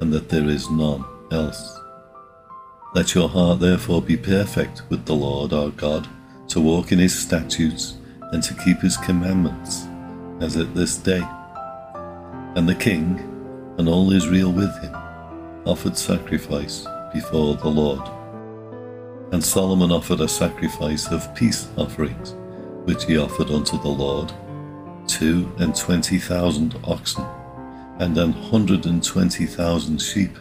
[0.03, 1.79] and that there is none else.
[2.93, 6.09] Let your heart therefore be perfect with the Lord our God,
[6.49, 7.95] to walk in his statutes
[8.33, 9.85] and to keep his commandments,
[10.41, 11.25] as at this day.
[12.57, 13.17] And the king
[13.77, 14.93] and all Israel with him
[15.65, 18.05] offered sacrifice before the Lord.
[19.31, 22.35] And Solomon offered a sacrifice of peace offerings,
[22.83, 24.33] which he offered unto the Lord,
[25.07, 27.23] two and twenty thousand oxen,
[28.03, 30.37] and an hundred and twenty thousand sheep.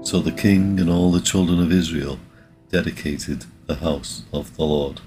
[0.00, 2.18] So the king and all the children of Israel
[2.70, 5.02] dedicated the house of the Lord.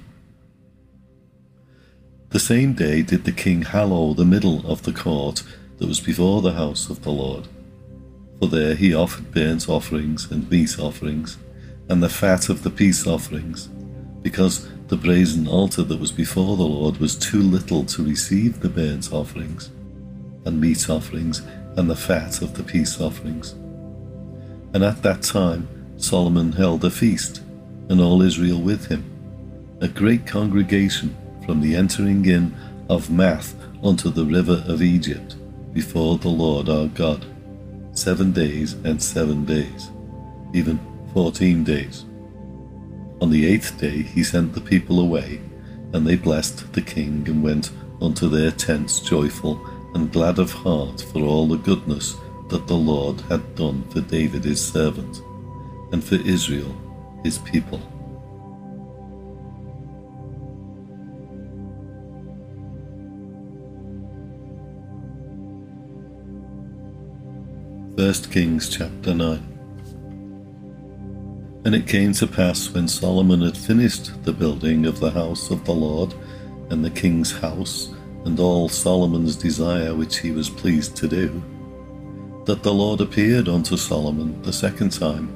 [2.29, 5.41] The same day did the king hallow the middle of the court
[5.79, 7.47] that was before the house of the Lord.
[8.37, 11.39] For there he offered burnt offerings and meat offerings,
[11.89, 13.67] and the fat of the peace offerings,
[14.21, 18.69] because the brazen altar that was before the Lord was too little to receive the
[18.69, 19.71] burnt offerings,
[20.47, 21.43] and meat offerings,
[21.75, 23.51] and the fat of the peace offerings.
[24.73, 25.67] And at that time
[25.97, 27.41] Solomon held a feast,
[27.89, 29.03] and all Israel with him,
[29.81, 32.55] a great congregation from the entering in
[32.89, 35.35] of Hamath unto the river of Egypt,
[35.73, 37.25] before the Lord our God,
[37.91, 39.91] seven days and seven days,
[40.53, 40.79] even
[41.13, 42.05] fourteen days.
[43.21, 45.41] On the eighth day he sent the people away,
[45.93, 47.71] and they blessed the king and went
[48.01, 49.55] unto their tents joyful
[49.97, 52.17] and glad of heart for all the goodness
[52.49, 55.23] that the Lord had done for David his servant,
[55.91, 56.71] and for Israel
[57.23, 57.79] his people.
[67.97, 69.39] First Kings chapter 9.
[71.65, 75.65] And it came to pass when Solomon had finished the building of the house of
[75.65, 76.13] the Lord,
[76.69, 77.95] and the king's house,
[78.27, 81.41] and all Solomon's desire which he was pleased to do,
[82.45, 85.33] that the Lord appeared unto Solomon the second time,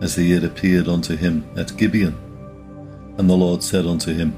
[0.00, 2.16] as he had appeared unto him at Gibeon.
[3.18, 4.36] And the Lord said unto him,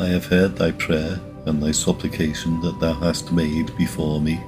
[0.00, 4.42] I have heard thy prayer and thy supplication that thou hast made before me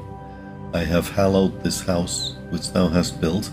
[0.77, 3.51] I have hallowed this house which thou hast built,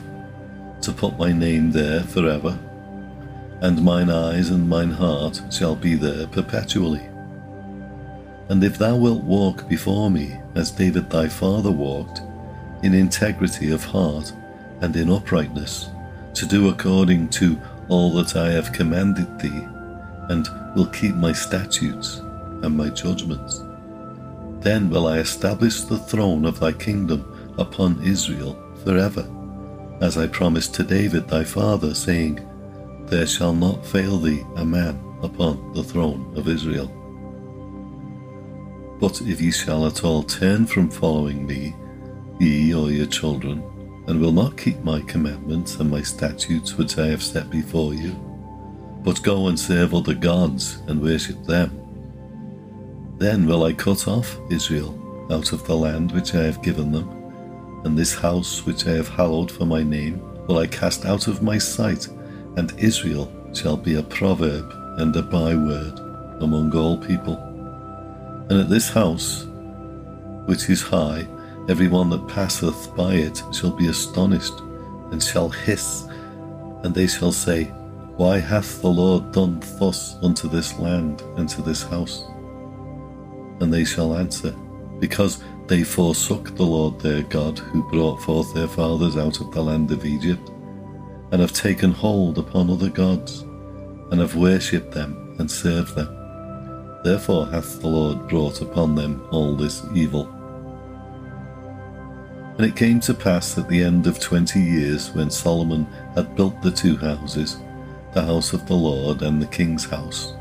[0.82, 2.60] to put my name there for ever,
[3.62, 7.02] and mine eyes and mine heart shall be there perpetually.
[8.50, 12.22] And if thou wilt walk before me as David thy father walked,
[12.84, 14.34] in integrity of heart
[14.82, 15.90] and in uprightness,
[16.34, 19.68] to do according to all that I have commanded thee,
[20.30, 23.62] and will keep my statutes and my judgments
[24.64, 29.28] then will I establish the throne of thy kingdom upon Israel forever,
[30.02, 32.40] as I promised to David thy father, saying,
[33.08, 36.92] There shall not fail thee a man upon the throne of Israel.
[39.04, 41.76] But if ye shall at all turn from following me,
[42.40, 43.62] ye or your children,
[44.08, 48.12] and will not keep my commandments and my statutes which I have set before you,
[49.04, 51.78] but go and serve other gods and worship them,
[53.18, 54.98] then will I cut off Israel
[55.30, 57.10] out of the land which I have given them,
[57.84, 61.44] and this house which I have hallowed for my name will I cast out of
[61.44, 62.08] my sight,
[62.56, 66.00] and Israel shall be a proverb and a byword
[66.42, 67.53] among all people.
[68.50, 69.46] And at this house,
[70.46, 71.28] which is high,
[71.70, 74.60] every one that passeth by it shall be astonished,
[75.12, 76.04] and shall hiss,
[76.84, 77.66] and they shall say,
[78.18, 82.26] Why hath the Lord done thus unto this land and to this house?
[83.64, 84.54] and they shall answer,
[85.00, 89.64] Because they forsook the Lord their God, who brought forth their fathers out of the
[89.64, 90.50] land of Egypt,
[91.32, 93.42] and have taken hold upon other gods,
[94.12, 96.23] and have worshipped them and served them.
[97.04, 100.30] Therefore hath the Lord brought upon them all this evil.
[102.58, 105.86] And it came to pass at the end of twenty years, when Solomon
[106.16, 107.58] had built the two houses,
[108.14, 110.34] the house of the Lord and the king's house,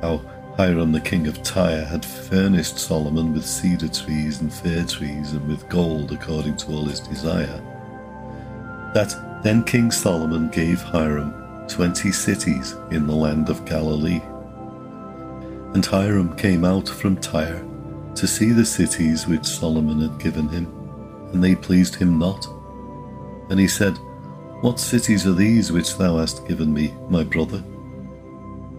[0.00, 0.22] how
[0.56, 5.46] Hiram the king of Tyre had furnished Solomon with cedar trees and fir trees and
[5.46, 7.60] with gold according to all his desire.
[8.94, 14.22] That then King Solomon gave Hiram twenty cities in the land of Galilee.
[15.74, 17.64] And Hiram came out from Tyre
[18.14, 20.66] to see the cities which Solomon had given him,
[21.32, 22.46] and they pleased him not.
[23.50, 23.94] And he said,
[24.60, 27.62] What cities are these which thou hast given me, my brother?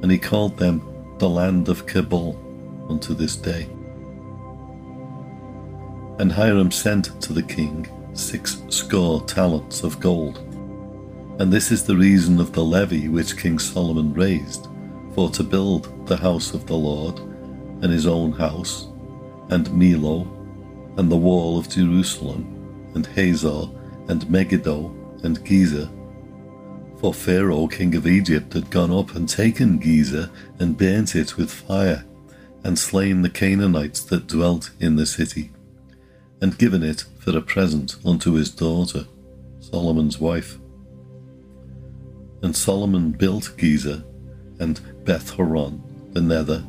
[0.02, 0.82] And he called them
[1.18, 2.40] the land of Cabul
[2.90, 3.68] unto this day.
[6.18, 10.38] And Hiram sent to the king six score talents of gold.
[11.40, 14.70] And this is the reason of the levy which King Solomon raised,
[15.16, 17.20] for to build the house of the Lord,
[17.82, 18.88] and his own house,
[19.50, 20.28] and Millo,
[20.98, 23.70] and the wall of Jerusalem, and Hazor,
[24.10, 24.94] and Megiddo,
[25.24, 25.90] and Gezer,
[27.00, 31.52] for Pharaoh, king of Egypt, had gone up and taken Gezer and burnt it with
[31.52, 32.04] fire,
[32.64, 35.52] and slain the Canaanites that dwelt in the city,
[36.42, 39.06] and given it for a present unto his daughter,
[39.60, 40.58] Solomon's wife.
[42.42, 44.04] And Solomon built Gezer,
[44.60, 45.82] and Beth Horon,
[46.14, 46.64] the nether,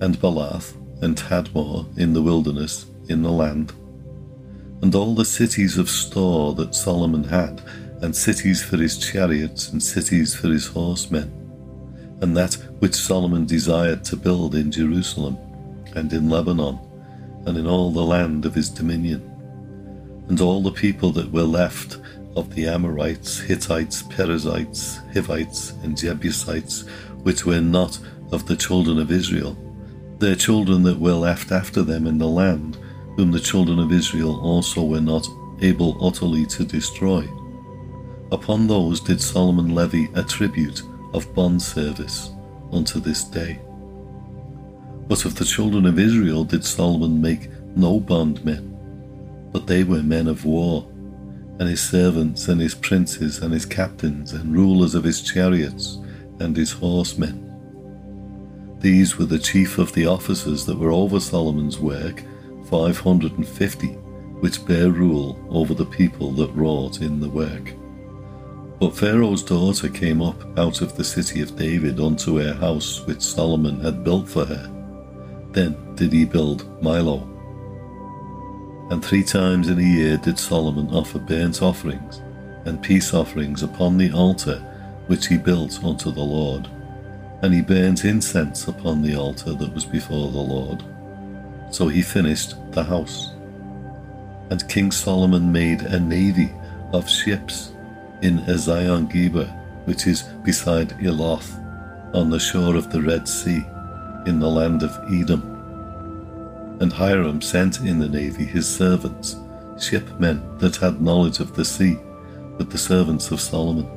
[0.00, 3.72] and Baalath and Tadmor in the wilderness, in the land,
[4.82, 7.62] and all the cities of store that Solomon had,
[8.02, 11.32] and cities for his chariots and cities for his horsemen.
[12.20, 15.38] And that which Solomon desired to build in Jerusalem,
[15.94, 16.78] and in Lebanon,
[17.46, 19.22] and in all the land of his dominion.
[20.28, 21.98] And all the people that were left
[22.36, 26.84] of the Amorites, Hittites, Perizzites, Hivites, and Jebusites,
[27.26, 27.98] which were not
[28.30, 29.58] of the children of Israel,
[30.20, 32.78] their children that were left after them in the land,
[33.16, 35.26] whom the children of Israel also were not
[35.60, 37.28] able utterly to destroy.
[38.30, 40.82] Upon those did Solomon levy a tribute
[41.14, 42.30] of bond service
[42.70, 43.58] unto this day.
[45.08, 48.78] But of the children of Israel did Solomon make no bondmen,
[49.50, 50.86] but they were men of war,
[51.58, 55.98] and his servants and his princes and his captains and rulers of his chariots
[56.40, 57.42] and his horsemen.
[58.80, 62.22] These were the chief of the officers that were over Solomon's work,
[62.68, 63.94] five hundred and fifty,
[64.40, 67.72] which bare rule over the people that wrought in the work.
[68.78, 73.22] But Pharaoh's daughter came up out of the city of David unto her house which
[73.22, 74.70] Solomon had built for her.
[75.52, 77.32] Then did he build Millo.
[78.92, 82.20] And three times in a year did Solomon offer burnt offerings
[82.66, 84.62] and peace offerings upon the altar
[85.06, 86.68] which he built unto the Lord.
[87.42, 90.82] And he burnt incense upon the altar that was before the Lord.
[91.70, 93.32] So he finished the house.
[94.50, 96.52] And King Solomon made a navy
[96.92, 97.72] of ships
[98.22, 99.46] in Ezion Geber,
[99.84, 101.58] which is beside Eloth,
[102.14, 103.62] on the shore of the Red Sea,
[104.26, 105.52] in the land of Edom.
[106.80, 109.36] And Hiram sent in the navy his servants,
[109.78, 111.98] shipmen that had knowledge of the sea,
[112.56, 113.95] with the servants of Solomon.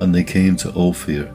[0.00, 1.26] And they came to Ophir,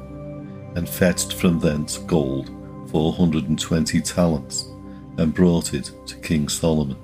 [0.75, 2.49] and fetched from thence gold
[2.89, 4.67] four hundred and twenty talents,
[5.17, 6.97] and brought it to King Solomon.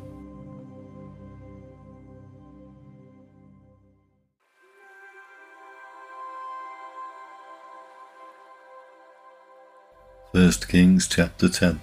[10.31, 11.81] First Kings chapter 10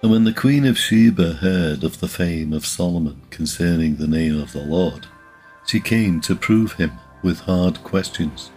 [0.00, 4.40] And when the queen of Sheba heard of the fame of Solomon concerning the name
[4.40, 5.08] of the Lord,
[5.66, 6.92] she came to prove him
[7.24, 8.52] with hard questions.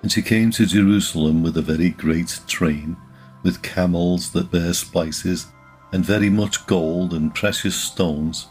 [0.00, 2.96] And she came to Jerusalem with a very great train,
[3.42, 5.48] with camels that bear spices,
[5.92, 8.46] and very much gold and precious stones.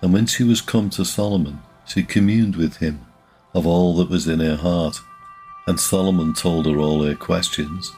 [0.00, 3.04] And when she was come to Solomon, she communed with him
[3.54, 5.00] of all that was in her heart.
[5.66, 7.90] And Solomon told her all her questions.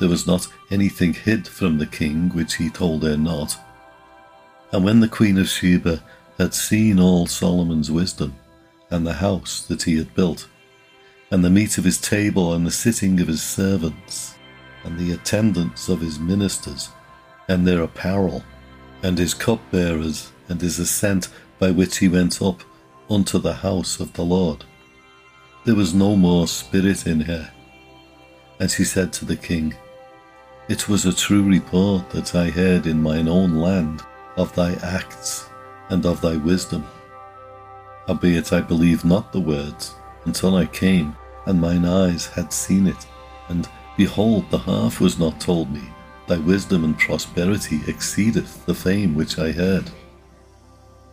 [0.00, 3.56] There was not anything hid from the king which he told her not.
[4.72, 6.02] And when the queen of Sheba
[6.38, 8.34] had seen all Solomon's wisdom,
[8.90, 10.48] and the house that he had built,
[11.30, 14.34] and the meat of his table, and the sitting of his servants,
[14.84, 16.90] and the attendance of his ministers,
[17.48, 18.44] and their apparel,
[19.02, 21.28] and his cupbearers, and his ascent
[21.58, 22.62] by which he went up
[23.10, 24.64] unto the house of the Lord,
[25.64, 27.50] there was no more spirit in her.
[28.60, 29.74] And she said to the king,
[30.68, 34.02] it was a true report that I heard in mine own land
[34.36, 35.48] of thy acts
[35.90, 36.86] and of thy wisdom.
[38.06, 39.94] Howbeit I believed not the words
[40.24, 43.06] until I came, and mine eyes had seen it.
[43.48, 45.82] And behold, the half was not told me.
[46.26, 49.90] Thy wisdom and prosperity exceedeth the fame which I heard.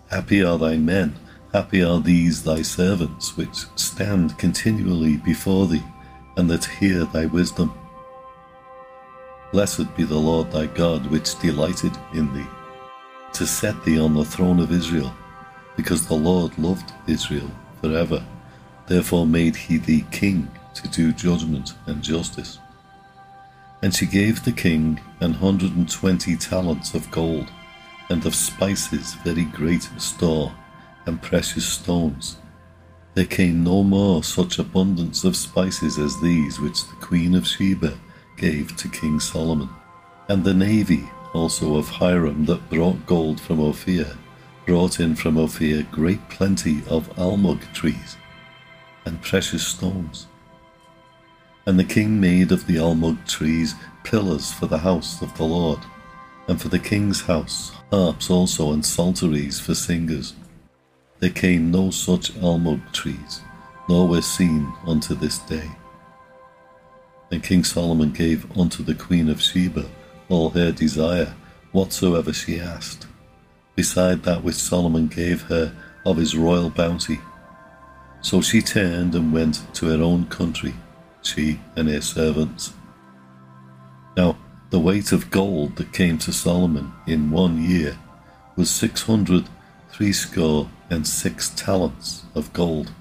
[0.09, 1.15] Happy are thy men,
[1.53, 5.83] happy are these thy servants, which stand continually before thee,
[6.37, 7.73] and that hear thy wisdom.
[9.51, 12.47] Blessed be the Lord thy God, which delighted in thee,
[13.33, 15.13] to set thee on the throne of Israel,
[15.81, 17.49] because the Lord loved Israel
[17.81, 18.23] forever.
[18.85, 22.59] Therefore made he thee king to do judgment and justice.
[23.81, 27.49] And she gave the king an hundred and twenty talents of gold,
[28.11, 30.53] and of spices very great store,
[31.07, 32.37] and precious stones.
[33.15, 37.97] There came no more such abundance of spices as these which the queen of Sheba
[38.37, 39.69] gave to King Solomon,
[40.29, 44.15] and the navy also of Hiram that brought gold from Ophir,
[44.71, 48.15] brought in from Ophir great plenty of almug trees
[49.03, 50.27] and precious stones.
[51.65, 55.79] And the king made of the almug trees pillars for the house of the Lord,
[56.47, 60.35] and for the king's house harps also and psalteries for singers.
[61.19, 63.41] There came no such almug trees,
[63.89, 65.69] nor were seen unto this day.
[67.29, 69.85] And King Solomon gave unto the queen of Sheba
[70.29, 71.33] all her desire,
[71.73, 73.07] whatsoever she asked,
[73.75, 75.73] beside that which Solomon gave her
[76.05, 77.19] of his royal bounty.
[78.21, 80.75] So she turned and went to her own country,
[81.21, 82.73] she and her servants.
[84.15, 84.37] Now
[84.69, 87.97] the weight of gold that came to Solomon in one year
[88.55, 89.45] was six hundred
[89.91, 92.91] threescore and six talents of gold.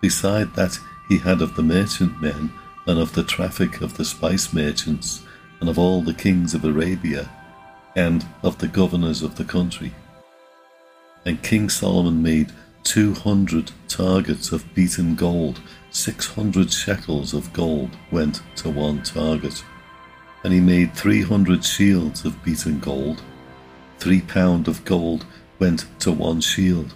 [0.00, 0.78] Beside that
[1.08, 2.52] he had of the merchant men
[2.86, 5.22] and of the traffic of the spice merchants,
[5.60, 7.28] and of all the kings of Arabia,
[7.98, 9.92] and of the governors of the country.
[11.26, 12.52] And King Solomon made
[12.84, 19.64] two hundred targets of beaten gold, six hundred shekels of gold went to one target.
[20.44, 23.20] And he made three hundred shields of beaten gold,
[23.98, 25.26] three pound of gold
[25.58, 26.94] went to one shield.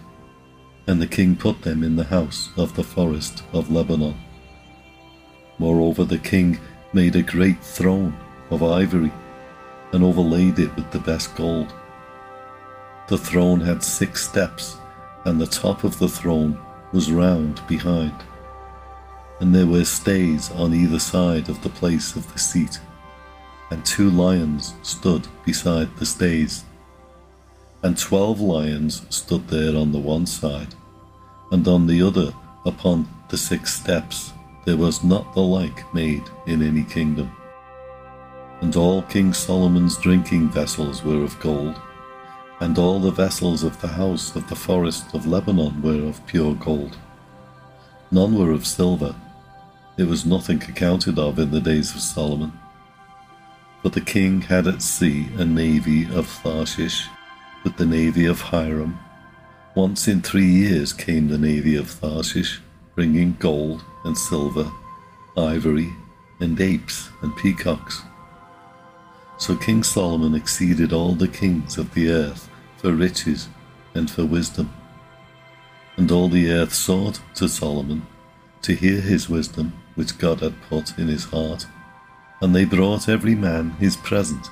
[0.87, 4.15] And the king put them in the house of the forest of Lebanon.
[5.59, 6.61] Moreover, the king
[6.93, 8.15] made a great throne
[8.51, 9.13] of ivory
[9.93, 11.73] and overlaid it with the best gold.
[13.09, 14.79] The throne had six steps,
[15.25, 16.59] and the top of the throne
[16.93, 18.15] was round behind.
[19.41, 22.79] And there were stays on either side of the place of the seat,
[23.71, 26.65] and two lions stood beside the stays.
[27.83, 30.75] And twelve lions stood there on the one side,
[31.51, 32.33] and on the other
[32.65, 34.33] upon the six steps
[34.65, 37.31] there was not the like made in any kingdom.
[38.63, 41.79] And all King Solomon's drinking vessels were of gold,
[42.61, 46.55] and all the vessels of the house of the forest of Lebanon were of pure
[46.55, 46.97] gold.
[48.11, 49.15] None were of silver,
[49.99, 52.53] it was nothing accounted of in the days of Solomon.
[53.83, 57.07] But the king had at sea a navy of Tharshish,
[57.65, 58.99] with the navy of Hiram.
[59.75, 62.59] Once in three years came the navy of Tharshish,
[62.95, 64.71] bringing gold and silver,
[65.37, 65.93] ivory,
[66.41, 68.03] and apes and peacocks.
[69.43, 73.49] So King Solomon exceeded all the kings of the earth for riches
[73.93, 74.73] and for wisdom.
[75.97, 78.07] And all the earth sought to Solomon
[78.63, 81.67] to hear his wisdom which God had put in his heart.
[82.41, 84.49] And they brought every man his present,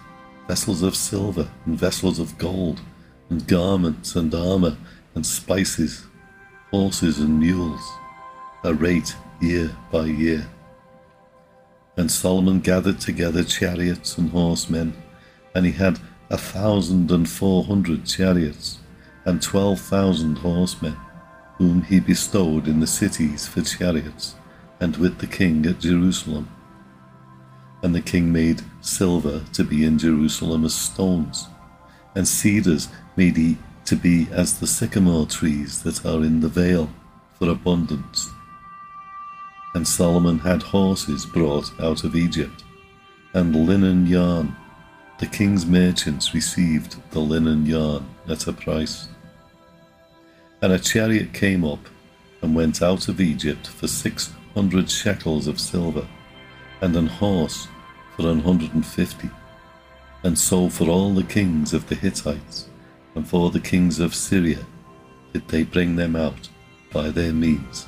[0.49, 2.81] vessels of silver and vessels of gold,
[3.29, 4.77] and garments and armour
[5.15, 6.03] and spices,
[6.73, 7.93] horses and mules,
[8.65, 10.49] a rate year by year.
[11.97, 14.95] And Solomon gathered together chariots and horsemen,
[15.55, 15.99] and he had
[16.31, 18.79] a thousand and four hundred chariots,
[19.25, 20.97] and twelve thousand horsemen,
[21.59, 24.35] whom he bestowed in the cities for chariots,
[24.81, 26.49] and with the king at Jerusalem.
[27.83, 31.49] And the king made silver to be in Jerusalem as stones,
[32.15, 36.89] and cedars made he to be as the sycamore trees that are in the vale
[37.39, 38.31] for abundance.
[39.75, 42.65] And Solomon had horses brought out of Egypt,
[43.35, 44.57] and linen yarn.
[45.19, 49.09] The king's merchants received the linen yarn at a price.
[50.63, 51.79] And a chariot came up
[52.43, 56.07] and went out of Egypt for six hundred shekels of silver,
[56.81, 57.69] and an horse
[58.17, 59.31] for an hundred and fifty.
[60.25, 62.69] And so for all the kings of the Hittites,
[63.15, 64.67] and for the kings of Syria,
[65.33, 66.49] did they bring them out
[66.93, 67.87] by their means.